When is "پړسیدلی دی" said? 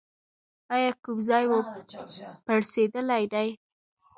2.45-3.49